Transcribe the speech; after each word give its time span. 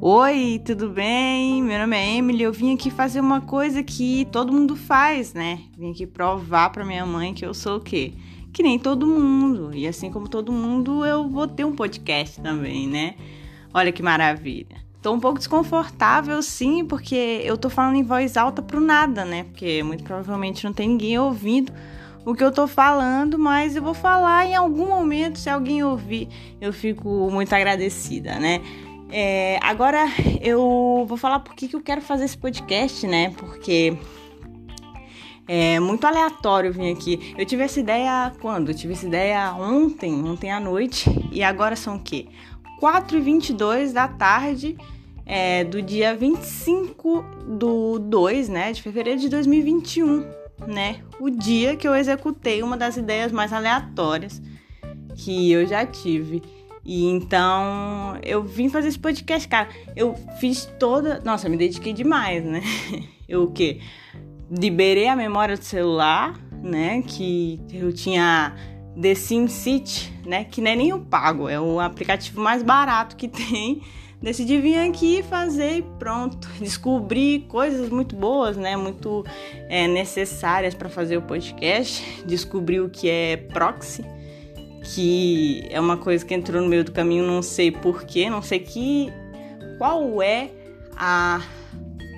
Oi, 0.00 0.62
tudo 0.64 0.90
bem? 0.90 1.60
Meu 1.60 1.76
nome 1.80 1.96
é 1.96 2.18
Emily. 2.18 2.44
Eu 2.44 2.52
vim 2.52 2.72
aqui 2.72 2.88
fazer 2.88 3.18
uma 3.18 3.40
coisa 3.40 3.82
que 3.82 4.28
todo 4.30 4.52
mundo 4.52 4.76
faz, 4.76 5.34
né? 5.34 5.58
Vim 5.76 5.90
aqui 5.90 6.06
provar 6.06 6.70
para 6.70 6.84
minha 6.84 7.04
mãe 7.04 7.34
que 7.34 7.44
eu 7.44 7.52
sou 7.52 7.78
o 7.78 7.80
quê? 7.80 8.12
Que 8.52 8.62
nem 8.62 8.78
todo 8.78 9.08
mundo. 9.08 9.74
E 9.74 9.88
assim 9.88 10.08
como 10.08 10.28
todo 10.28 10.52
mundo, 10.52 11.04
eu 11.04 11.28
vou 11.28 11.48
ter 11.48 11.64
um 11.64 11.74
podcast 11.74 12.40
também, 12.40 12.86
né? 12.86 13.16
Olha 13.74 13.90
que 13.90 14.00
maravilha. 14.00 14.76
Tô 15.02 15.12
um 15.12 15.18
pouco 15.18 15.38
desconfortável, 15.38 16.40
sim, 16.42 16.84
porque 16.84 17.42
eu 17.42 17.58
tô 17.58 17.68
falando 17.68 17.96
em 17.96 18.04
voz 18.04 18.36
alta 18.36 18.62
pro 18.62 18.80
nada, 18.80 19.24
né? 19.24 19.42
Porque 19.42 19.82
muito 19.82 20.04
provavelmente 20.04 20.64
não 20.64 20.72
tem 20.72 20.90
ninguém 20.90 21.18
ouvindo 21.18 21.72
o 22.24 22.34
que 22.34 22.44
eu 22.44 22.52
tô 22.52 22.68
falando, 22.68 23.38
mas 23.38 23.74
eu 23.74 23.82
vou 23.82 23.94
falar 23.94 24.46
em 24.46 24.54
algum 24.54 24.86
momento, 24.86 25.38
se 25.38 25.48
alguém 25.48 25.82
ouvir, 25.82 26.28
eu 26.60 26.72
fico 26.72 27.28
muito 27.30 27.52
agradecida, 27.52 28.38
né? 28.38 28.60
É, 29.10 29.58
agora 29.62 30.06
eu 30.40 31.04
vou 31.08 31.16
falar 31.16 31.40
por 31.40 31.54
que, 31.54 31.74
eu 31.74 31.80
quero 31.80 32.02
fazer 32.02 32.24
esse 32.24 32.36
podcast, 32.36 33.06
né? 33.06 33.30
Porque 33.30 33.96
é 35.46 35.80
muito 35.80 36.06
aleatório 36.06 36.72
vir 36.72 36.92
aqui. 36.92 37.34
Eu 37.36 37.46
tive 37.46 37.62
essa 37.62 37.80
ideia 37.80 38.32
quando? 38.40 38.70
Eu 38.70 38.74
tive 38.74 38.92
essa 38.92 39.06
ideia 39.06 39.54
ontem, 39.54 40.12
ontem 40.12 40.50
à 40.50 40.60
noite, 40.60 41.10
e 41.32 41.42
agora 41.42 41.74
são 41.74 41.96
o 41.96 42.00
quê? 42.00 42.26
4h22 42.80 43.92
da 43.92 44.06
tarde 44.06 44.76
é, 45.24 45.64
do 45.64 45.80
dia 45.80 46.14
25 46.14 47.22
do 47.46 47.98
2, 47.98 48.48
né? 48.48 48.72
De 48.72 48.82
fevereiro 48.82 49.20
de 49.20 49.28
2021, 49.30 50.26
né? 50.66 51.00
O 51.18 51.30
dia 51.30 51.76
que 51.76 51.88
eu 51.88 51.94
executei 51.94 52.62
uma 52.62 52.76
das 52.76 52.98
ideias 52.98 53.32
mais 53.32 53.52
aleatórias 53.52 54.42
que 55.16 55.50
eu 55.50 55.66
já 55.66 55.84
tive. 55.84 56.42
E 56.88 57.04
então 57.04 58.18
eu 58.24 58.42
vim 58.42 58.70
fazer 58.70 58.88
esse 58.88 58.98
podcast, 58.98 59.46
cara. 59.46 59.68
Eu 59.94 60.14
fiz 60.40 60.64
toda. 60.80 61.20
Nossa, 61.22 61.46
me 61.46 61.58
dediquei 61.58 61.92
demais, 61.92 62.42
né? 62.42 62.62
Eu 63.28 63.42
o 63.42 63.52
quê? 63.52 63.78
Liberei 64.50 65.06
a 65.06 65.14
memória 65.14 65.54
do 65.54 65.62
celular, 65.62 66.40
né? 66.62 67.02
Que 67.02 67.60
eu 67.70 67.92
tinha 67.92 68.56
The 68.98 69.14
SimCity, 69.14 70.10
né? 70.24 70.44
Que 70.44 70.62
não 70.62 70.70
é 70.70 70.76
nem 70.76 70.94
o 70.94 71.00
pago, 71.00 71.46
é 71.46 71.60
o 71.60 71.78
aplicativo 71.78 72.40
mais 72.40 72.62
barato 72.62 73.16
que 73.16 73.28
tem. 73.28 73.82
Decidi 74.22 74.58
vir 74.58 74.78
aqui 74.78 75.22
fazer 75.22 75.76
e 75.76 75.82
pronto. 75.82 76.48
Descobri 76.58 77.44
coisas 77.50 77.90
muito 77.90 78.16
boas, 78.16 78.56
né? 78.56 78.78
Muito 78.78 79.26
é, 79.68 79.86
necessárias 79.86 80.72
para 80.72 80.88
fazer 80.88 81.18
o 81.18 81.22
podcast. 81.22 82.22
Descobri 82.24 82.80
o 82.80 82.88
que 82.88 83.10
é 83.10 83.36
proxy 83.36 84.02
que 84.94 85.66
é 85.70 85.78
uma 85.78 85.96
coisa 85.96 86.24
que 86.24 86.34
entrou 86.34 86.62
no 86.62 86.68
meio 86.68 86.84
do 86.84 86.92
caminho, 86.92 87.26
não 87.26 87.42
sei 87.42 87.70
porquê, 87.70 88.30
não 88.30 88.42
sei 88.42 88.60
que 88.60 89.12
qual 89.76 90.22
é 90.22 90.50
a 90.96 91.40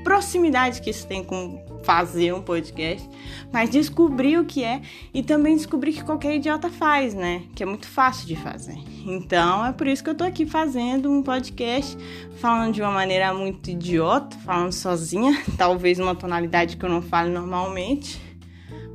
proximidade 0.04 0.80
que 0.80 0.90
isso 0.90 1.06
tem 1.06 1.22
com 1.22 1.64
fazer 1.82 2.32
um 2.32 2.42
podcast, 2.42 3.08
mas 3.52 3.70
descobri 3.70 4.38
o 4.38 4.44
que 4.44 4.62
é 4.62 4.80
e 5.12 5.22
também 5.22 5.56
descobri 5.56 5.92
que 5.92 6.04
qualquer 6.04 6.36
idiota 6.36 6.70
faz, 6.70 7.14
né? 7.14 7.42
Que 7.54 7.62
é 7.62 7.66
muito 7.66 7.88
fácil 7.88 8.26
de 8.26 8.36
fazer. 8.36 8.78
Então 9.06 9.64
é 9.64 9.72
por 9.72 9.86
isso 9.86 10.04
que 10.04 10.10
eu 10.10 10.14
tô 10.14 10.24
aqui 10.24 10.46
fazendo 10.46 11.10
um 11.10 11.22
podcast 11.22 11.96
falando 12.36 12.74
de 12.74 12.82
uma 12.82 12.92
maneira 12.92 13.32
muito 13.34 13.70
idiota, 13.70 14.36
falando 14.38 14.72
sozinha, 14.72 15.42
talvez 15.56 15.98
uma 15.98 16.14
tonalidade 16.14 16.76
que 16.76 16.84
eu 16.84 16.90
não 16.90 17.02
falo 17.02 17.30
normalmente, 17.30 18.20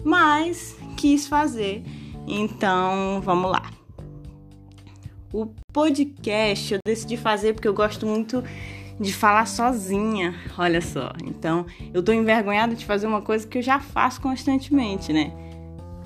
mas 0.04 0.76
quis 0.96 1.28
fazer 1.28 1.84
então, 2.28 3.22
vamos 3.24 3.52
lá. 3.52 3.70
O 5.34 5.48
podcast 5.74 6.74
eu 6.74 6.80
decidi 6.86 7.18
fazer 7.18 7.54
porque 7.54 7.68
eu 7.68 7.74
gosto 7.74 8.06
muito 8.06 8.44
de 9.00 9.14
falar 9.14 9.46
sozinha, 9.46 10.34
olha 10.58 10.82
só. 10.82 11.12
Então, 11.24 11.66
eu 11.94 12.02
tô 12.02 12.14
envergonhada 12.14 12.74
de 12.76 12.86
fazer 12.86 13.08
uma 13.08 13.22
coisa 13.22 13.46
que 13.46 13.58
eu 13.58 13.62
já 13.62 13.80
faço 13.80 14.22
constantemente, 14.22 15.12
né? 15.12 15.34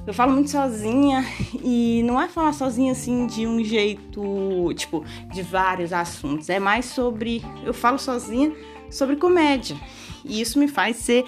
Eu 0.08 0.14
falo 0.14 0.32
muito 0.32 0.50
sozinha 0.50 1.24
e 1.64 2.02
não 2.04 2.20
é 2.20 2.28
falar 2.28 2.54
sozinha 2.54 2.92
assim 2.92 3.28
de 3.28 3.46
um 3.46 3.64
jeito, 3.64 4.74
tipo, 4.74 5.06
de 5.32 5.44
vários 5.44 5.94
assuntos. 5.94 6.50
É 6.50 6.60
mais 6.60 6.86
sobre. 6.86 7.44
Eu 7.64 7.74
falo 7.74 8.00
sozinha 8.00 8.52
sobre 8.90 9.16
comédia. 9.16 9.78
E 10.26 10.42
isso 10.42 10.58
me 10.58 10.68
faz 10.68 10.98
ser. 10.98 11.26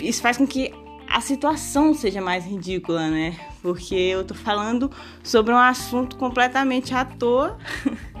Isso 0.00 0.22
faz 0.22 0.38
com 0.38 0.46
que 0.46 0.72
a 1.10 1.20
situação 1.20 1.94
seja 1.94 2.20
mais 2.20 2.44
ridícula, 2.44 3.08
né? 3.08 3.38
Porque 3.62 3.94
eu 3.94 4.24
tô 4.24 4.34
falando 4.34 4.90
sobre 5.22 5.52
um 5.52 5.58
assunto 5.58 6.16
completamente 6.16 6.94
à 6.94 7.04
toa. 7.04 7.58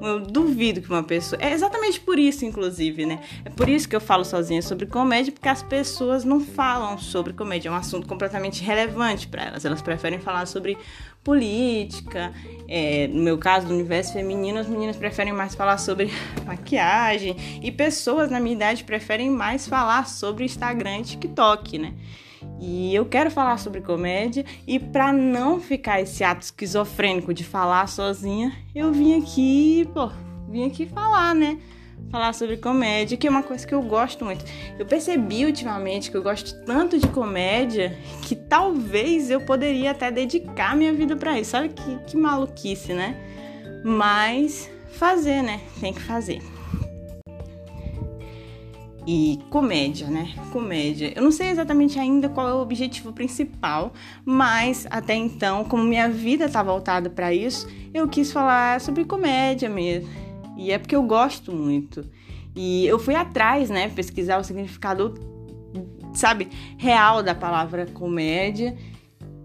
Eu 0.00 0.20
duvido 0.20 0.80
que 0.82 0.90
uma 0.90 1.02
pessoa. 1.02 1.40
É 1.40 1.52
exatamente 1.52 2.00
por 2.00 2.18
isso, 2.18 2.44
inclusive, 2.44 3.06
né? 3.06 3.20
É 3.44 3.50
por 3.50 3.68
isso 3.68 3.88
que 3.88 3.96
eu 3.96 4.00
falo 4.00 4.24
sozinha 4.24 4.60
sobre 4.60 4.86
comédia, 4.86 5.32
porque 5.32 5.48
as 5.48 5.62
pessoas 5.62 6.24
não 6.24 6.40
falam 6.40 6.98
sobre 6.98 7.32
comédia. 7.32 7.68
É 7.68 7.72
um 7.72 7.76
assunto 7.76 8.06
completamente 8.06 8.62
relevante 8.62 9.26
para 9.26 9.44
elas. 9.44 9.64
Elas 9.64 9.80
preferem 9.80 10.18
falar 10.18 10.46
sobre 10.46 10.76
política. 11.24 12.32
É, 12.68 13.08
no 13.08 13.22
meu 13.22 13.38
caso, 13.38 13.66
do 13.66 13.74
universo 13.74 14.12
feminino, 14.12 14.58
as 14.58 14.68
meninas 14.68 14.96
preferem 14.96 15.32
mais 15.32 15.54
falar 15.54 15.78
sobre 15.78 16.10
maquiagem. 16.44 17.36
E 17.62 17.72
pessoas 17.72 18.30
na 18.30 18.38
minha 18.38 18.54
idade 18.54 18.84
preferem 18.84 19.30
mais 19.30 19.66
falar 19.66 20.06
sobre 20.06 20.44
Instagram 20.44 20.98
e 20.98 21.04
TikTok, 21.04 21.78
né? 21.78 21.94
E 22.60 22.94
eu 22.94 23.04
quero 23.04 23.30
falar 23.30 23.58
sobre 23.58 23.80
comédia 23.80 24.44
e 24.66 24.78
para 24.78 25.12
não 25.12 25.60
ficar 25.60 26.00
esse 26.00 26.24
ato 26.24 26.42
esquizofrênico 26.42 27.34
de 27.34 27.44
falar 27.44 27.86
sozinha, 27.86 28.52
eu 28.74 28.92
vim 28.92 29.20
aqui, 29.20 29.88
pô, 29.92 30.10
vim 30.48 30.66
aqui 30.66 30.86
falar, 30.86 31.34
né? 31.34 31.58
Falar 32.10 32.32
sobre 32.32 32.56
comédia, 32.56 33.16
que 33.16 33.26
é 33.26 33.30
uma 33.30 33.42
coisa 33.42 33.66
que 33.66 33.74
eu 33.74 33.82
gosto 33.82 34.24
muito. 34.24 34.44
Eu 34.78 34.86
percebi 34.86 35.44
ultimamente 35.44 36.10
que 36.10 36.16
eu 36.16 36.22
gosto 36.22 36.54
tanto 36.64 36.98
de 36.98 37.08
comédia 37.08 37.98
que 38.22 38.34
talvez 38.34 39.30
eu 39.30 39.40
poderia 39.40 39.90
até 39.90 40.10
dedicar 40.10 40.76
minha 40.76 40.92
vida 40.92 41.16
para 41.16 41.38
isso. 41.38 41.56
Olha 41.56 41.68
que, 41.68 41.98
que 42.06 42.16
maluquice, 42.16 42.94
né? 42.94 43.16
Mas 43.84 44.70
fazer, 44.92 45.42
né? 45.42 45.60
Tem 45.80 45.92
que 45.92 46.00
fazer 46.00 46.55
e 49.06 49.38
comédia, 49.50 50.08
né? 50.08 50.34
Comédia. 50.52 51.12
Eu 51.14 51.22
não 51.22 51.30
sei 51.30 51.48
exatamente 51.48 51.98
ainda 51.98 52.28
qual 52.28 52.48
é 52.48 52.52
o 52.52 52.60
objetivo 52.60 53.12
principal, 53.12 53.92
mas 54.24 54.86
até 54.90 55.14
então, 55.14 55.64
como 55.64 55.84
minha 55.84 56.08
vida 56.08 56.48
tá 56.48 56.62
voltada 56.62 57.08
para 57.08 57.32
isso, 57.32 57.68
eu 57.94 58.08
quis 58.08 58.32
falar 58.32 58.80
sobre 58.80 59.04
comédia 59.04 59.68
mesmo. 59.68 60.10
E 60.56 60.72
é 60.72 60.78
porque 60.78 60.96
eu 60.96 61.04
gosto 61.04 61.52
muito. 61.52 62.04
E 62.56 62.84
eu 62.86 62.98
fui 62.98 63.14
atrás, 63.14 63.70
né, 63.70 63.88
pesquisar 63.88 64.38
o 64.38 64.44
significado, 64.44 65.14
sabe, 66.12 66.48
real 66.76 67.22
da 67.22 67.34
palavra 67.34 67.86
comédia. 67.86 68.76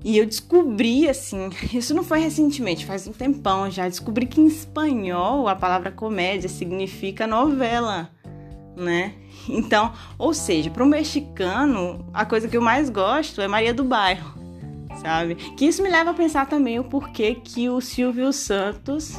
E 0.03 0.17
eu 0.17 0.25
descobri, 0.25 1.07
assim, 1.07 1.51
isso 1.71 1.93
não 1.93 2.03
foi 2.03 2.19
recentemente, 2.19 2.83
faz 2.83 3.07
um 3.07 3.11
tempão 3.11 3.69
já, 3.69 3.87
descobri 3.87 4.25
que 4.25 4.41
em 4.41 4.47
espanhol 4.47 5.47
a 5.47 5.55
palavra 5.55 5.91
comédia 5.91 6.49
significa 6.49 7.27
novela 7.27 8.09
né? 8.75 9.13
Então, 9.47 9.93
ou 10.17 10.33
seja, 10.33 10.69
para 10.69 10.83
o 10.83 10.87
mexicano, 10.87 12.05
a 12.13 12.25
coisa 12.25 12.47
que 12.47 12.55
eu 12.55 12.61
mais 12.61 12.89
gosto 12.89 13.41
é 13.41 13.47
Maria 13.47 13.73
do 13.73 13.83
Bairro, 13.83 14.33
sabe? 15.01 15.35
Que 15.35 15.65
isso 15.65 15.81
me 15.81 15.89
leva 15.89 16.11
a 16.11 16.13
pensar 16.13 16.47
também 16.47 16.79
o 16.79 16.83
porquê 16.83 17.35
que 17.35 17.69
o 17.69 17.81
Silvio 17.81 18.31
Santos. 18.31 19.15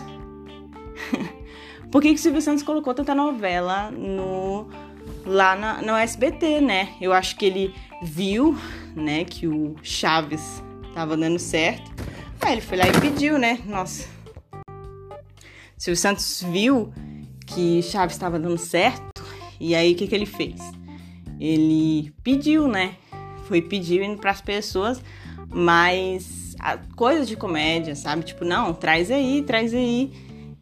Por 1.90 2.00
que, 2.00 2.08
que 2.08 2.14
o 2.14 2.18
Silvio 2.18 2.40
Santos 2.40 2.62
colocou 2.62 2.94
tanta 2.94 3.14
novela 3.14 3.90
no 3.90 4.70
lá 5.26 5.54
na, 5.54 5.82
no 5.82 5.94
SBT, 5.94 6.60
né? 6.60 6.94
Eu 7.00 7.12
acho 7.12 7.36
que 7.36 7.44
ele 7.44 7.74
viu, 8.02 8.56
né, 8.96 9.24
que 9.24 9.46
o 9.46 9.76
Chaves 9.82 10.62
tava 10.94 11.16
dando 11.16 11.38
certo. 11.38 11.90
Aí 12.40 12.52
ele 12.52 12.60
foi 12.60 12.78
lá 12.78 12.88
e 12.88 13.00
pediu, 13.00 13.38
né? 13.38 13.60
Nossa. 13.66 14.08
Silvio 15.76 16.00
Santos 16.00 16.42
viu 16.48 16.92
que 17.46 17.82
Chaves 17.82 18.14
estava 18.14 18.38
dando 18.38 18.58
certo 18.58 19.11
e 19.62 19.76
aí 19.76 19.92
o 19.92 19.94
que, 19.94 20.08
que 20.08 20.14
ele 20.14 20.26
fez? 20.26 20.60
Ele 21.38 22.12
pediu, 22.24 22.66
né? 22.66 22.96
Foi 23.46 23.62
pedindo 23.62 24.18
para 24.18 24.32
as 24.32 24.40
pessoas 24.40 25.00
mais 25.48 26.56
coisas 26.96 27.28
de 27.28 27.36
comédia, 27.36 27.94
sabe? 27.94 28.24
Tipo, 28.24 28.44
não, 28.44 28.74
traz 28.74 29.08
aí, 29.08 29.40
traz 29.46 29.72
aí. 29.72 30.12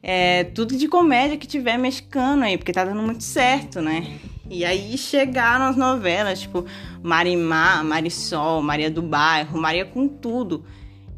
É, 0.03 0.45
tudo 0.45 0.77
de 0.77 0.87
comédia 0.87 1.39
que 1.39 1.47
tiver 1.47 1.79
mexicano 1.79 2.45
aí, 2.45 2.59
porque 2.59 2.75
tá 2.75 2.85
dando 2.85 3.03
muito 3.03 3.25
certo, 3.25 3.81
né? 3.81 4.19
E 4.51 4.67
aí 4.67 4.99
chegaram 4.99 5.65
as 5.65 5.77
novelas, 5.77 6.43
tipo 6.43 6.67
Marimar, 7.03 7.83
Marisol, 7.83 8.61
Maria 8.61 8.91
do 8.91 9.01
Bairro, 9.01 9.59
Maria 9.59 9.87
com 9.87 10.07
tudo. 10.07 10.63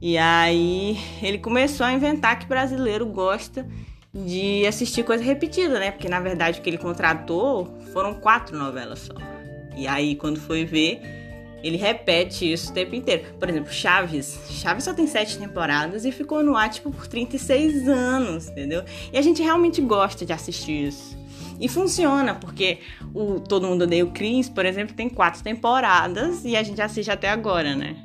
E 0.01 0.17
aí 0.17 0.97
ele 1.21 1.39
começou 1.39 1.85
a 1.85 1.93
inventar 1.93 2.39
que 2.39 2.47
brasileiro 2.47 3.07
gosta 3.07 3.67
de 4.15 4.67
assistir 4.67 5.05
coisa 5.05 5.25
repetida, 5.25 5.79
né? 5.79 5.91
Porque 5.91 6.09
na 6.09 6.21
verdade 6.21 6.61
o 6.61 6.63
que 6.63 6.69
ele 6.69 6.79
contratou 6.79 7.79
foram 7.93 8.15
quatro 8.15 8.57
novelas 8.57 9.01
só. 9.01 9.15
E 9.77 9.87
aí 9.87 10.15
quando 10.17 10.39
foi 10.39 10.65
ver, 10.65 11.01
ele 11.63 11.77
repete 11.77 12.51
isso 12.53 12.71
o 12.71 12.75
tempo 12.75 12.95
inteiro. 12.95 13.25
Por 13.39 13.49
exemplo, 13.49 13.73
Chaves. 13.73 14.39
Chaves 14.51 14.85
só 14.85 14.93
tem 14.93 15.07
sete 15.07 15.39
temporadas 15.39 16.05
e 16.05 16.13
ficou 16.13 16.43
no 16.43 16.57
ar 16.57 16.69
tipo 16.69 16.91
por 16.91 17.07
36 17.07 17.89
anos, 17.89 18.49
entendeu? 18.49 18.85
E 19.13 19.17
a 19.17 19.23
gente 19.23 19.43
realmente 19.43 19.81
gosta 19.81 20.27
de 20.27 20.33
assistir 20.33 20.89
isso. 20.89 21.17
E 21.61 21.69
funciona, 21.69 22.35
porque 22.35 22.81
o 23.15 23.39
Todo 23.39 23.69
Mundo 23.69 23.83
Odeia 23.83 24.05
o 24.05 24.11
Chris, 24.11 24.49
por 24.49 24.67
exemplo, 24.67 24.97
tem 24.97 25.09
quatro 25.09 25.43
temporadas 25.43 26.45
e 26.45 26.57
a 26.57 26.63
gente 26.63 26.83
assiste 26.83 27.11
até 27.11 27.31
agora, 27.31 27.77
né? 27.77 27.97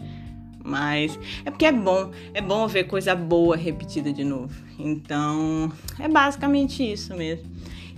Mas 0.67 1.17
é 1.45 1.49
porque 1.49 1.65
é 1.65 1.71
bom, 1.71 2.11
é 2.33 2.41
bom 2.41 2.67
ver 2.67 2.83
coisa 2.83 3.15
boa 3.15 3.55
repetida 3.55 4.11
de 4.11 4.25
novo. 4.25 4.53
Então, 4.77 5.71
é 5.97 6.09
basicamente 6.09 6.83
isso 6.83 7.15
mesmo. 7.15 7.49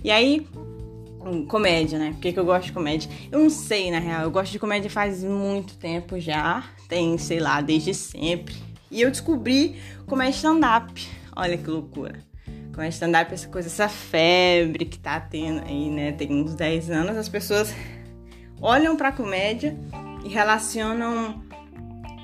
E 0.04 0.10
aí, 0.10 0.46
comédia, 1.48 1.98
né? 1.98 2.12
Por 2.12 2.20
que, 2.20 2.32
que 2.32 2.38
eu 2.38 2.44
gosto 2.44 2.66
de 2.66 2.72
comédia? 2.72 3.10
Eu 3.30 3.40
não 3.40 3.50
sei, 3.50 3.90
na 3.90 3.98
real. 3.98 4.22
Eu 4.22 4.30
gosto 4.30 4.52
de 4.52 4.58
comédia 4.60 4.88
faz 4.88 5.24
muito 5.24 5.76
tempo 5.76 6.20
já. 6.20 6.64
Tem, 6.88 7.18
sei 7.18 7.40
lá, 7.40 7.60
desde 7.60 7.92
sempre. 7.92 8.54
E 8.88 9.02
eu 9.02 9.10
descobri 9.10 9.76
comédia 10.06 10.36
stand-up. 10.36 11.08
Olha 11.34 11.58
que 11.58 11.68
loucura. 11.68 12.20
Comédia 12.72 12.90
stand-up, 12.90 13.34
essa 13.34 13.48
coisa, 13.48 13.68
essa 13.68 13.88
febre 13.88 14.84
que 14.84 14.98
tá 14.98 15.18
tendo 15.18 15.62
aí, 15.66 15.90
né? 15.90 16.12
Tem 16.12 16.32
uns 16.32 16.54
10 16.54 16.88
anos, 16.88 17.16
as 17.16 17.28
pessoas 17.28 17.74
olham 18.60 18.96
pra 18.96 19.10
comédia 19.10 19.76
e 20.24 20.28
relacionam 20.28 21.42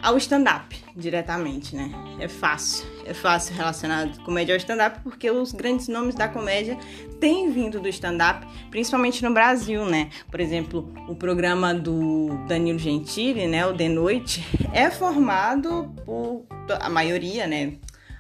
ao 0.07 0.17
stand-up 0.19 0.77
diretamente, 0.95 1.75
né? 1.75 1.91
É 2.21 2.29
fácil, 2.29 2.87
é 3.05 3.13
fácil 3.13 3.57
relacionar 3.57 4.09
comédia 4.25 4.55
ao 4.55 4.57
stand-up 4.57 5.01
porque 5.03 5.29
os 5.29 5.51
grandes 5.51 5.89
nomes 5.89 6.15
da 6.15 6.29
comédia 6.29 6.79
têm 7.19 7.51
vindo 7.51 7.81
do 7.81 7.89
stand-up, 7.89 8.47
principalmente 8.71 9.25
no 9.25 9.35
Brasil, 9.35 9.85
né? 9.85 10.11
Por 10.31 10.39
exemplo, 10.39 10.95
o 11.09 11.17
programa 11.17 11.75
do 11.75 12.39
Danilo 12.47 12.79
Gentili, 12.79 13.49
né? 13.49 13.67
O 13.67 13.73
De 13.73 13.89
Noite, 13.89 14.47
é 14.73 14.89
formado 14.93 15.93
por 16.05 16.47
a 16.79 16.89
maioria, 16.89 17.49
né? 17.49 17.73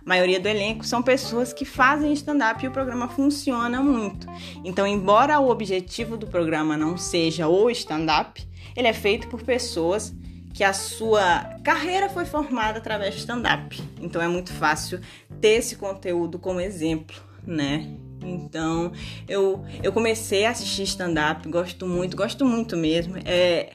A 0.04 0.08
maioria 0.08 0.40
do 0.40 0.48
elenco 0.48 0.84
são 0.84 1.00
pessoas 1.04 1.52
que 1.52 1.64
fazem 1.64 2.12
stand-up 2.14 2.64
e 2.64 2.66
o 2.66 2.72
programa 2.72 3.06
funciona 3.06 3.80
muito. 3.80 4.26
Então, 4.64 4.88
embora 4.88 5.38
o 5.38 5.48
objetivo 5.50 6.16
do 6.16 6.26
programa 6.26 6.76
não 6.76 6.98
seja 6.98 7.46
o 7.46 7.70
stand-up, 7.70 8.44
ele 8.74 8.88
é 8.88 8.92
feito 8.92 9.28
por 9.28 9.42
pessoas 9.42 10.12
que 10.56 10.64
a 10.64 10.72
sua 10.72 11.58
carreira 11.62 12.08
foi 12.08 12.24
formada 12.24 12.78
através 12.78 13.12
de 13.12 13.20
stand-up. 13.20 13.78
Então 14.00 14.22
é 14.22 14.26
muito 14.26 14.54
fácil 14.54 14.98
ter 15.38 15.58
esse 15.58 15.76
conteúdo 15.76 16.38
como 16.38 16.62
exemplo, 16.62 17.14
né? 17.46 17.94
Então 18.22 18.90
eu, 19.28 19.62
eu 19.82 19.92
comecei 19.92 20.46
a 20.46 20.50
assistir 20.50 20.84
stand-up, 20.84 21.46
gosto 21.50 21.86
muito, 21.86 22.16
gosto 22.16 22.46
muito 22.46 22.74
mesmo. 22.74 23.16
É, 23.26 23.74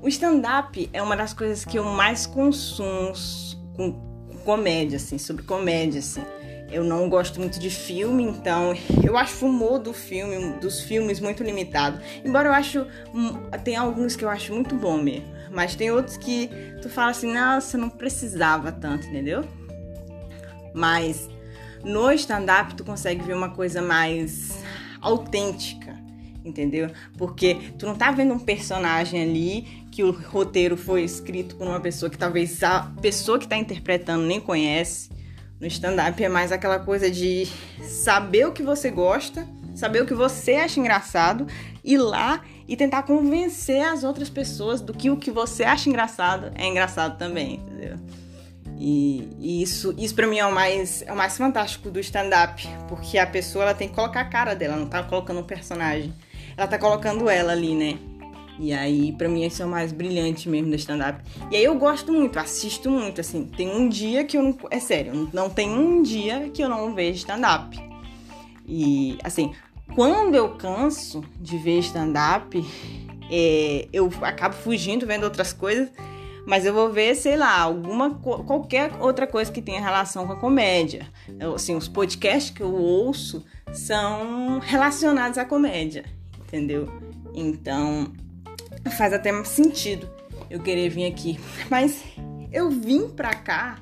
o 0.00 0.06
stand-up 0.06 0.88
é 0.92 1.02
uma 1.02 1.16
das 1.16 1.34
coisas 1.34 1.64
que 1.64 1.76
eu 1.76 1.84
mais 1.84 2.26
consumo 2.26 3.12
com, 3.74 3.92
com 3.92 4.38
comédia, 4.44 4.98
assim, 4.98 5.18
sobre 5.18 5.42
comédia, 5.42 5.98
assim. 5.98 6.22
Eu 6.70 6.84
não 6.84 7.08
gosto 7.08 7.40
muito 7.40 7.58
de 7.58 7.70
filme, 7.70 8.22
então 8.22 8.72
eu 9.02 9.18
acho 9.18 9.44
o 9.44 9.48
humor 9.48 9.80
do 9.80 9.92
filme, 9.92 10.52
dos 10.60 10.80
filmes 10.80 11.18
muito 11.18 11.42
limitado. 11.42 12.00
Embora 12.24 12.50
eu 12.50 12.52
acho 12.52 12.86
tem 13.64 13.74
alguns 13.74 14.14
que 14.14 14.24
eu 14.24 14.28
acho 14.28 14.54
muito 14.54 14.76
bom 14.76 14.96
mesmo, 14.96 15.39
mas 15.50 15.74
tem 15.74 15.90
outros 15.90 16.16
que 16.16 16.48
tu 16.80 16.88
fala 16.88 17.10
assim, 17.10 17.32
nossa, 17.32 17.76
não 17.76 17.90
precisava 17.90 18.70
tanto, 18.70 19.06
entendeu? 19.06 19.44
Mas 20.74 21.28
no 21.84 22.10
stand-up 22.12 22.74
tu 22.74 22.84
consegue 22.84 23.22
ver 23.22 23.34
uma 23.34 23.50
coisa 23.50 23.82
mais 23.82 24.62
autêntica, 25.00 25.98
entendeu? 26.44 26.90
Porque 27.16 27.56
tu 27.78 27.86
não 27.86 27.94
tá 27.94 28.10
vendo 28.10 28.34
um 28.34 28.38
personagem 28.38 29.22
ali 29.22 29.86
que 29.90 30.04
o 30.04 30.10
roteiro 30.10 30.76
foi 30.76 31.02
escrito 31.02 31.56
por 31.56 31.66
uma 31.66 31.80
pessoa 31.80 32.08
que 32.08 32.18
talvez 32.18 32.62
a 32.62 32.92
pessoa 33.00 33.38
que 33.38 33.48
tá 33.48 33.56
interpretando 33.56 34.24
nem 34.24 34.40
conhece 34.40 35.10
no 35.58 35.66
stand-up 35.66 36.22
é 36.22 36.28
mais 36.28 36.52
aquela 36.52 36.78
coisa 36.78 37.10
de 37.10 37.46
saber 37.82 38.46
o 38.46 38.52
que 38.52 38.62
você 38.62 38.90
gosta, 38.90 39.46
saber 39.74 40.02
o 40.02 40.06
que 40.06 40.14
você 40.14 40.54
acha 40.54 40.80
engraçado, 40.80 41.46
ir 41.84 41.98
lá 41.98 42.42
e 42.68 42.76
tentar 42.76 43.02
convencer 43.02 43.82
as 43.82 44.04
outras 44.04 44.30
pessoas 44.30 44.80
do 44.80 44.92
que 44.92 45.10
o 45.10 45.16
que 45.16 45.30
você 45.30 45.64
acha 45.64 45.88
engraçado 45.88 46.52
é 46.54 46.66
engraçado 46.66 47.18
também, 47.18 47.54
entendeu? 47.54 47.96
E, 48.78 49.28
e 49.38 49.62
isso, 49.62 49.94
isso 49.98 50.14
para 50.14 50.26
mim 50.26 50.38
é 50.38 50.46
o 50.46 50.52
mais, 50.52 51.02
é 51.02 51.12
o 51.12 51.16
mais 51.16 51.36
fantástico 51.36 51.90
do 51.90 52.00
stand-up, 52.00 52.66
porque 52.88 53.18
a 53.18 53.26
pessoa 53.26 53.64
ela 53.64 53.74
tem 53.74 53.88
que 53.88 53.94
colocar 53.94 54.22
a 54.22 54.24
cara 54.24 54.54
dela, 54.54 54.76
não 54.76 54.86
tá 54.86 55.02
colocando 55.02 55.40
um 55.40 55.44
personagem. 55.44 56.14
Ela 56.56 56.66
tá 56.66 56.78
colocando 56.78 57.28
ela 57.28 57.52
ali, 57.52 57.74
né? 57.74 57.98
E 58.58 58.72
aí, 58.72 59.12
pra 59.12 59.28
mim, 59.28 59.44
esse 59.44 59.62
é 59.62 59.64
o 59.64 59.68
mais 59.68 59.92
brilhante 59.92 60.48
mesmo 60.48 60.70
do 60.70 60.76
stand-up. 60.76 61.22
E 61.50 61.56
aí 61.56 61.64
eu 61.64 61.74
gosto 61.74 62.12
muito, 62.12 62.38
assisto 62.38 62.90
muito, 62.90 63.20
assim. 63.20 63.44
Tem 63.44 63.68
um 63.68 63.88
dia 63.88 64.24
que 64.24 64.36
eu 64.36 64.42
não. 64.42 64.56
É 64.70 64.78
sério, 64.78 65.28
não 65.32 65.48
tem 65.48 65.70
um 65.70 66.02
dia 66.02 66.50
que 66.52 66.62
eu 66.62 66.68
não 66.68 66.94
vejo 66.94 67.18
stand-up. 67.18 67.89
E, 68.70 69.18
assim, 69.24 69.52
quando 69.96 70.36
eu 70.36 70.50
canso 70.50 71.24
de 71.40 71.58
ver 71.58 71.80
stand-up, 71.80 72.64
é, 73.28 73.88
eu 73.92 74.08
acabo 74.22 74.54
fugindo, 74.54 75.04
vendo 75.04 75.24
outras 75.24 75.52
coisas. 75.52 75.90
Mas 76.46 76.64
eu 76.64 76.72
vou 76.72 76.90
ver, 76.90 77.14
sei 77.16 77.36
lá, 77.36 77.60
alguma 77.60 78.14
qualquer 78.14 78.92
outra 79.00 79.26
coisa 79.26 79.52
que 79.52 79.60
tenha 79.60 79.80
relação 79.80 80.26
com 80.26 80.32
a 80.32 80.36
comédia. 80.36 81.06
Eu, 81.38 81.54
assim, 81.54 81.74
os 81.76 81.86
podcasts 81.86 82.50
que 82.50 82.62
eu 82.62 82.72
ouço 82.72 83.44
são 83.72 84.58
relacionados 84.60 85.36
à 85.36 85.44
comédia, 85.44 86.04
entendeu? 86.40 86.88
Então, 87.34 88.12
faz 88.96 89.12
até 89.12 89.32
sentido 89.44 90.08
eu 90.48 90.60
querer 90.60 90.88
vir 90.88 91.06
aqui. 91.06 91.38
Mas 91.68 92.02
eu 92.52 92.70
vim 92.70 93.08
pra 93.08 93.34
cá 93.34 93.78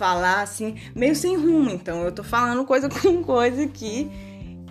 falar 0.00 0.40
assim, 0.40 0.76
meio 0.94 1.14
sem 1.14 1.36
rumo, 1.36 1.68
então 1.68 2.02
eu 2.02 2.10
tô 2.10 2.24
falando 2.24 2.64
coisa 2.64 2.88
com 2.88 3.22
coisa 3.22 3.62
aqui. 3.64 4.10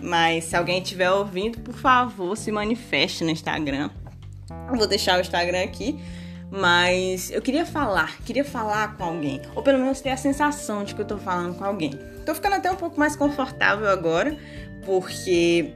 Mas 0.02 0.44
se 0.44 0.56
alguém 0.56 0.82
estiver 0.82 1.10
ouvindo, 1.10 1.60
por 1.60 1.74
favor, 1.74 2.36
se 2.36 2.50
manifeste 2.50 3.22
no 3.22 3.30
Instagram. 3.30 3.90
Eu 4.68 4.76
vou 4.76 4.88
deixar 4.88 5.18
o 5.18 5.20
Instagram 5.20 5.62
aqui. 5.62 6.00
Mas 6.50 7.30
eu 7.30 7.40
queria 7.40 7.64
falar, 7.64 8.16
queria 8.24 8.44
falar 8.44 8.96
com 8.96 9.04
alguém. 9.04 9.40
Ou 9.54 9.62
pelo 9.62 9.78
menos 9.78 10.00
ter 10.00 10.10
a 10.10 10.16
sensação 10.16 10.82
de 10.82 10.96
que 10.96 11.00
eu 11.00 11.04
tô 11.04 11.16
falando 11.16 11.56
com 11.56 11.64
alguém. 11.64 11.92
Tô 12.26 12.34
ficando 12.34 12.56
até 12.56 12.68
um 12.68 12.76
pouco 12.76 12.98
mais 12.98 13.14
confortável 13.14 13.88
agora, 13.88 14.36
porque 14.84 15.72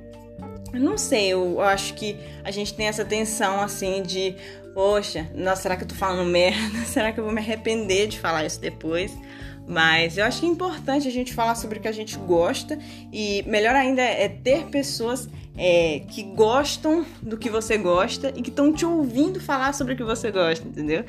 não 0.73 0.99
sei, 0.99 1.29
eu 1.29 1.61
acho 1.61 1.95
que 1.95 2.19
a 2.43 2.51
gente 2.51 2.75
tem 2.75 2.89
essa 2.89 3.05
tensão 3.05 3.61
assim 3.61 4.03
de, 4.03 4.35
poxa, 4.75 5.29
nossa, 5.33 5.63
será 5.63 5.77
que 5.77 5.85
eu 5.85 5.89
tô 5.89 5.95
falando 5.95 6.29
merda? 6.29 6.79
Será 6.87 7.13
que 7.13 7.21
eu 7.21 7.25
vou 7.25 7.33
me 7.33 7.41
arrepender 7.41 8.09
de 8.09 8.19
falar 8.19 8.45
isso 8.45 8.61
depois? 8.61 9.17
Mas 9.67 10.19
eu 10.19 10.25
acho 10.25 10.41
que 10.41 10.47
é 10.47 10.49
importante 10.49 11.09
a 11.09 11.11
gente 11.11 11.33
falar 11.33 11.55
sobre 11.55 11.79
o 11.79 11.83
que 11.83 11.89
a 11.89 11.93
gente 11.93 12.19
gosta 12.19 12.79
e 13.13 13.43
melhor 13.47 13.75
ainda 13.75 14.03
é 14.03 14.29
ter 14.29 14.67
pessoas 14.67 15.29
é, 15.57 16.01
que 16.11 16.23
gostam 16.23 17.05
do 17.23 17.37
que 17.39 17.49
você 17.49 17.79
gosta 17.79 18.33
e 18.37 18.43
que 18.43 18.51
estão 18.51 18.73
te 18.73 18.85
ouvindo 18.85 19.41
falar 19.41 19.73
sobre 19.73 19.95
o 19.95 19.97
que 19.97 20.05
você 20.05 20.31
gosta, 20.31 20.67
entendeu? 20.67 21.05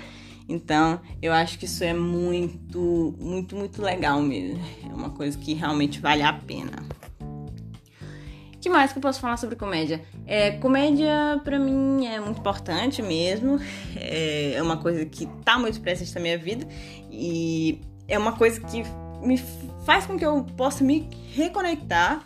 Então, 0.48 1.02
eu 1.22 1.34
acho 1.34 1.58
que 1.58 1.66
isso 1.66 1.84
é 1.84 1.94
muito, 1.94 3.16
muito, 3.20 3.56
muito 3.56 3.82
legal 3.82 4.22
mesmo. 4.22 4.64
É 4.90 4.94
uma 4.94 5.10
coisa 5.10 5.38
que 5.38 5.54
realmente 5.54 6.00
vale 6.00 6.22
a 6.22 6.32
pena 6.32 6.86
que 8.66 8.70
mais 8.70 8.92
que 8.92 8.98
eu 8.98 9.02
posso 9.02 9.20
falar 9.20 9.38
sobre 9.38 9.56
comédia? 9.56 10.02
É, 10.26 10.50
comédia, 10.54 11.40
para 11.44 11.60
mim, 11.60 12.08
é 12.08 12.20
muito 12.20 12.40
importante 12.40 13.00
mesmo. 13.00 13.60
É, 13.96 14.54
é 14.56 14.62
uma 14.64 14.78
coisa 14.78 15.06
que 15.06 15.28
tá 15.44 15.60
muito 15.60 15.80
presente 15.80 16.16
na 16.16 16.20
minha 16.20 16.36
vida. 16.36 16.68
E 17.12 17.80
é 18.08 18.18
uma 18.18 18.34
coisa 18.34 18.62
que 18.62 18.84
me 19.22 19.38
faz 19.86 20.06
com 20.06 20.18
que 20.18 20.26
eu 20.26 20.44
possa 20.58 20.84
me 20.84 21.10
reconectar 21.34 22.26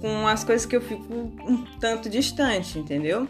com 0.00 0.28
as 0.28 0.44
coisas 0.44 0.66
que 0.66 0.76
eu 0.76 0.80
fico 0.80 1.12
um 1.12 1.64
tanto 1.80 2.08
distante, 2.08 2.78
entendeu? 2.78 3.26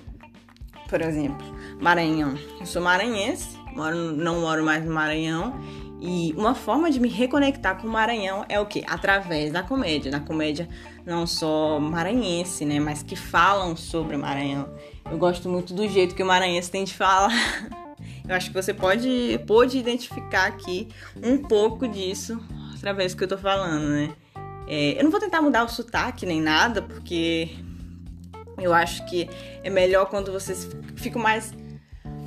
Por 0.88 1.00
exemplo, 1.00 1.44
Maranhão. 1.80 2.34
Eu 2.58 2.66
sou 2.66 2.82
maranhense, 2.82 3.56
moro, 3.74 3.96
não 3.96 4.40
moro 4.40 4.64
mais 4.64 4.84
no 4.84 4.92
Maranhão 4.92 5.54
e 6.00 6.34
uma 6.36 6.54
forma 6.54 6.90
de 6.90 7.00
me 7.00 7.08
reconectar 7.08 7.80
com 7.80 7.86
o 7.86 7.90
Maranhão 7.90 8.44
é 8.48 8.60
o 8.60 8.66
quê? 8.66 8.84
Através 8.86 9.52
da 9.52 9.62
comédia. 9.62 10.10
Da 10.10 10.20
comédia 10.20 10.68
não 11.06 11.26
só 11.26 11.78
maranhense, 11.78 12.64
né? 12.64 12.78
Mas 12.80 13.02
que 13.02 13.16
falam 13.16 13.76
sobre 13.76 14.16
o 14.16 14.18
Maranhão. 14.18 14.68
Eu 15.10 15.16
gosto 15.16 15.48
muito 15.48 15.72
do 15.72 15.88
jeito 15.88 16.14
que 16.14 16.22
o 16.22 16.26
maranhense 16.26 16.70
tem 16.70 16.84
de 16.84 16.94
falar. 16.94 17.30
Eu 18.26 18.34
acho 18.34 18.48
que 18.48 18.54
você 18.54 18.72
pode, 18.72 19.38
pode 19.46 19.78
identificar 19.78 20.46
aqui 20.46 20.88
um 21.22 21.36
pouco 21.36 21.86
disso 21.86 22.40
através 22.74 23.12
do 23.12 23.18
que 23.18 23.24
eu 23.24 23.28
tô 23.28 23.36
falando, 23.36 23.88
né? 23.90 24.14
É, 24.66 24.98
eu 24.98 25.04
não 25.04 25.10
vou 25.10 25.20
tentar 25.20 25.42
mudar 25.42 25.62
o 25.64 25.68
sotaque 25.68 26.24
nem 26.24 26.40
nada, 26.40 26.80
porque 26.80 27.50
eu 28.58 28.72
acho 28.72 29.04
que 29.06 29.28
é 29.62 29.68
melhor 29.68 30.06
quando 30.06 30.32
vocês 30.32 30.68
ficam 30.96 31.20
mais 31.20 31.52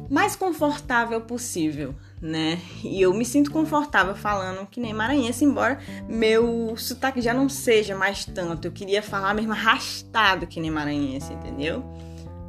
mais 0.10 0.38
confortável 0.38 1.20
possível, 1.20 1.94
né? 2.22 2.62
E 2.84 3.02
eu 3.02 3.14
me 3.14 3.26
sinto 3.26 3.52
confortável 3.52 4.16
falando 4.16 4.66
que 4.68 4.80
nem 4.80 4.94
maranhense, 4.94 5.44
embora 5.44 5.80
meu 6.08 6.76
sotaque 6.78 7.22
já 7.22 7.34
não 7.34 7.50
seja 7.50 7.96
mais 7.96 8.24
tanto. 8.24 8.68
Eu 8.68 8.72
queria 8.72 9.02
falar 9.02 9.34
mesmo 9.34 9.52
arrastado 9.52 10.48
que 10.48 10.62
nem 10.62 10.72
maranhense, 10.72 11.34
entendeu? 11.34 11.84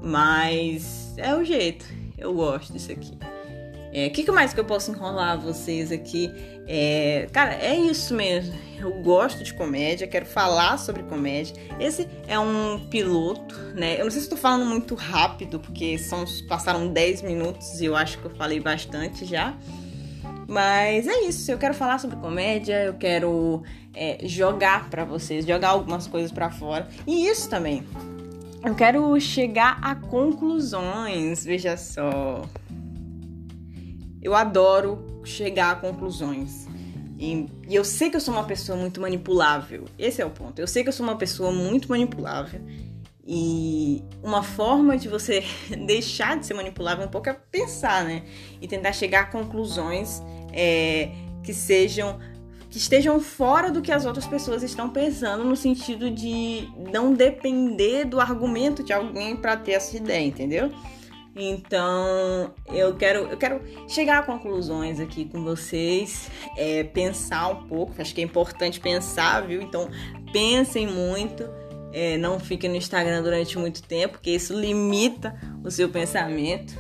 Mas 0.03 1.15
é 1.17 1.35
o 1.35 1.43
jeito. 1.43 1.85
Eu 2.17 2.33
gosto 2.35 2.73
disso 2.73 2.93
aqui. 2.93 3.19
É, 3.93 4.07
o 4.07 4.11
que, 4.11 4.23
que 4.23 4.31
mais 4.31 4.53
que 4.53 4.61
eu 4.61 4.65
posso 4.65 4.91
enrolar 4.91 5.41
vocês 5.41 5.91
aqui? 5.91 6.33
É, 6.67 7.27
cara, 7.33 7.55
é 7.55 7.77
isso 7.77 8.15
mesmo. 8.15 8.55
Eu 8.79 9.03
gosto 9.03 9.43
de 9.43 9.55
comédia, 9.55 10.07
quero 10.07 10.27
falar 10.27 10.79
sobre 10.79 11.03
comédia. 11.03 11.55
Esse 11.81 12.09
é 12.27 12.39
um 12.39 12.87
piloto, 12.91 13.55
né? 13.75 13.95
Eu 13.95 14.05
não 14.05 14.11
sei 14.11 14.21
se 14.21 14.27
estou 14.27 14.39
falando 14.39 14.67
muito 14.67 14.95
rápido, 14.95 15.59
porque 15.59 15.99
são, 15.99 16.25
passaram 16.49 16.89
10 16.89 17.23
minutos 17.23 17.81
e 17.81 17.87
eu 17.87 17.97
acho 17.97 18.19
que 18.19 18.27
eu 18.27 18.31
falei 18.31 18.61
bastante 18.61 19.25
já. 19.25 19.57
Mas 20.47 21.07
é 21.07 21.25
isso, 21.25 21.51
eu 21.51 21.59
quero 21.59 21.75
falar 21.75 21.99
sobre 21.99 22.17
comédia, 22.17 22.85
eu 22.85 22.95
quero 22.95 23.63
é, 23.95 24.19
jogar 24.23 24.89
para 24.89 25.05
vocês, 25.05 25.45
jogar 25.45 25.69
algumas 25.71 26.07
coisas 26.07 26.33
para 26.33 26.51
fora. 26.51 26.89
E 27.07 27.27
isso 27.27 27.51
também. 27.51 27.85
Eu 28.65 28.75
quero 28.75 29.19
chegar 29.21 29.79
a 29.83 29.95
conclusões, 29.95 31.45
veja 31.45 31.77
só. 31.77 32.43
Eu 34.29 34.35
adoro 34.35 35.23
chegar 35.25 35.71
a 35.71 35.75
conclusões. 35.77 36.69
E, 37.19 37.47
e, 37.67 37.75
eu 37.75 37.83
sei 37.83 38.11
que 38.11 38.17
eu 38.17 38.21
sou 38.21 38.35
uma 38.35 38.45
pessoa 38.45 38.77
muito 38.77 39.01
manipulável. 39.01 39.87
Esse 39.99 40.21
é 40.21 40.27
o 40.27 40.29
ponto. 40.29 40.59
Eu 40.59 40.67
sei 40.67 40.83
que 40.83 40.91
eu 40.91 40.93
sou 40.93 41.07
uma 41.07 41.17
pessoa 41.17 41.51
muito 41.51 41.89
manipulável. 41.89 42.61
E 43.27 44.05
uma 44.23 44.43
forma 44.43 44.99
de 44.99 45.09
você 45.09 45.43
deixar 45.87 46.39
de 46.39 46.45
ser 46.45 46.53
manipulável 46.53 47.07
um 47.07 47.09
pouco 47.09 47.31
é 47.31 47.33
pensar, 47.51 48.05
né? 48.05 48.23
E 48.61 48.69
tentar 48.69 48.93
chegar 48.93 49.21
a 49.23 49.25
conclusões 49.25 50.23
é, 50.53 51.11
que 51.43 51.55
sejam 51.55 52.19
que 52.69 52.77
estejam 52.77 53.19
fora 53.19 53.71
do 53.71 53.81
que 53.81 53.91
as 53.91 54.05
outras 54.05 54.27
pessoas 54.27 54.63
estão 54.63 54.91
pensando 54.91 55.43
no 55.43 55.57
sentido 55.57 56.11
de 56.11 56.69
não 56.93 57.15
depender 57.15 58.05
do 58.05 58.21
argumento 58.21 58.83
de 58.83 58.93
alguém 58.93 59.35
para 59.35 59.57
ter 59.57 59.73
essa 59.73 59.97
ideia, 59.97 60.27
entendeu? 60.27 60.71
Então, 61.41 62.53
eu 62.67 62.97
quero, 62.97 63.21
eu 63.31 63.37
quero 63.37 63.63
chegar 63.87 64.19
a 64.19 64.23
conclusões 64.23 64.99
aqui 64.99 65.25
com 65.25 65.45
vocês, 65.45 66.29
é, 66.57 66.83
pensar 66.83 67.47
um 67.49 67.69
pouco, 67.69 67.95
acho 68.03 68.13
que 68.13 68.21
é 68.21 68.25
importante 68.25 68.81
pensar, 68.81 69.47
viu? 69.47 69.63
Então, 69.63 69.89
pensem 70.33 70.89
muito, 70.89 71.49
é, 71.93 72.19
não 72.19 72.41
fiquem 72.41 72.69
no 72.69 72.75
Instagram 72.75 73.23
durante 73.23 73.57
muito 73.57 73.85
tempo, 73.85 74.15
porque 74.15 74.31
isso 74.31 74.53
limita 74.53 75.39
o 75.63 75.71
seu 75.71 75.89
pensamento. 75.89 76.77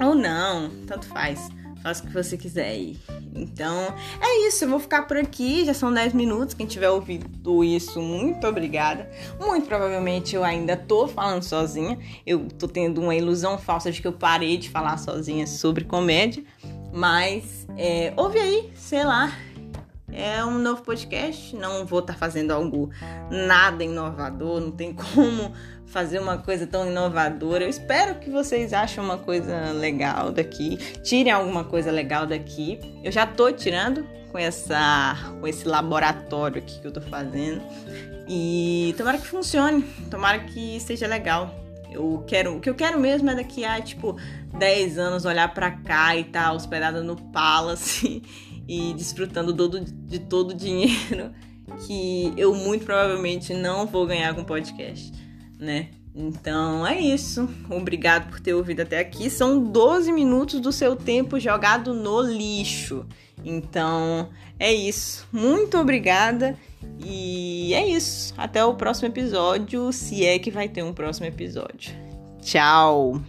Ou 0.00 0.14
não, 0.14 0.70
tanto 0.86 1.06
faz 1.06 1.50
faça 1.84 2.02
o 2.02 2.06
que 2.06 2.12
você 2.14 2.38
quiser 2.38 2.68
aí. 2.68 2.96
Então, 3.34 3.94
é 4.18 4.48
isso. 4.48 4.64
Eu 4.64 4.70
vou 4.70 4.80
ficar 4.80 5.02
por 5.02 5.18
aqui. 5.18 5.66
Já 5.66 5.74
são 5.74 5.92
10 5.92 6.14
minutos. 6.14 6.54
Quem 6.54 6.66
tiver 6.66 6.88
ouvido 6.88 7.62
isso, 7.62 8.00
muito 8.00 8.46
obrigada. 8.46 9.08
Muito 9.38 9.66
provavelmente 9.66 10.34
eu 10.34 10.42
ainda 10.42 10.78
tô 10.78 11.06
falando 11.06 11.42
sozinha. 11.42 11.98
Eu 12.26 12.48
tô 12.48 12.66
tendo 12.66 13.02
uma 13.02 13.14
ilusão 13.14 13.58
falsa 13.58 13.92
de 13.92 14.00
que 14.00 14.08
eu 14.08 14.14
parei 14.14 14.56
de 14.56 14.70
falar 14.70 14.96
sozinha 14.96 15.46
sobre 15.46 15.84
comédia. 15.84 16.42
Mas, 16.90 17.66
é, 17.76 18.14
ouve 18.16 18.38
aí, 18.38 18.72
sei 18.74 19.04
lá. 19.04 19.30
É 20.10 20.42
um 20.42 20.58
novo 20.58 20.80
podcast. 20.82 21.54
Não 21.54 21.84
vou 21.84 21.98
estar 21.98 22.14
tá 22.14 22.18
fazendo 22.18 22.52
algo 22.52 22.88
nada 23.30 23.84
inovador. 23.84 24.60
Não 24.60 24.70
tem 24.70 24.94
como 24.94 25.52
fazer 25.86 26.18
uma 26.18 26.38
coisa 26.38 26.66
tão 26.66 26.88
inovadora. 26.88 27.64
Eu 27.64 27.68
espero 27.68 28.16
que 28.16 28.30
vocês 28.30 28.72
achem 28.72 29.02
uma 29.02 29.18
coisa 29.18 29.72
legal 29.72 30.32
daqui, 30.32 30.76
tirem 31.02 31.32
alguma 31.32 31.64
coisa 31.64 31.90
legal 31.90 32.26
daqui. 32.26 32.78
Eu 33.02 33.12
já 33.12 33.26
tô 33.26 33.50
tirando 33.52 34.06
com 34.30 34.38
essa 34.38 35.16
com 35.40 35.46
esse 35.46 35.66
laboratório 35.66 36.58
aqui 36.58 36.80
que 36.80 36.86
eu 36.86 36.92
tô 36.92 37.00
fazendo. 37.00 37.62
E 38.28 38.94
tomara 38.96 39.18
que 39.18 39.26
funcione, 39.26 39.82
tomara 40.10 40.40
que 40.40 40.80
seja 40.80 41.06
legal. 41.06 41.54
Eu 41.90 42.24
quero, 42.26 42.56
o 42.56 42.60
que 42.60 42.68
eu 42.68 42.74
quero 42.74 42.98
mesmo 42.98 43.30
é 43.30 43.36
daqui 43.36 43.64
a 43.64 43.80
tipo 43.80 44.16
10 44.58 44.98
anos 44.98 45.24
olhar 45.24 45.54
para 45.54 45.70
cá 45.70 46.16
e 46.16 46.22
estar 46.22 46.46
tá 46.46 46.52
hospedada 46.52 47.02
no 47.02 47.14
Palace 47.30 48.20
e 48.66 48.92
desfrutando 48.94 49.52
do, 49.52 49.80
de 49.80 50.18
todo 50.18 50.50
o 50.50 50.54
dinheiro 50.54 51.30
que 51.86 52.32
eu 52.36 52.52
muito 52.52 52.84
provavelmente 52.84 53.54
não 53.54 53.86
vou 53.86 54.06
ganhar 54.06 54.34
com 54.34 54.42
podcast 54.42 55.23
né? 55.58 55.88
Então 56.14 56.86
é 56.86 57.00
isso. 57.00 57.48
Obrigado 57.68 58.30
por 58.30 58.38
ter 58.38 58.54
ouvido 58.54 58.80
até 58.80 59.00
aqui. 59.00 59.28
São 59.28 59.62
12 59.62 60.12
minutos 60.12 60.60
do 60.60 60.70
seu 60.70 60.94
tempo 60.94 61.40
jogado 61.40 61.92
no 61.92 62.20
lixo. 62.22 63.04
Então 63.44 64.28
é 64.58 64.72
isso. 64.72 65.26
Muito 65.32 65.76
obrigada. 65.76 66.56
E 67.04 67.74
é 67.74 67.88
isso. 67.88 68.32
Até 68.36 68.64
o 68.64 68.74
próximo 68.74 69.08
episódio, 69.08 69.92
se 69.92 70.24
é 70.24 70.38
que 70.38 70.50
vai 70.50 70.68
ter 70.68 70.84
um 70.84 70.92
próximo 70.92 71.26
episódio. 71.26 71.94
Tchau! 72.40 73.20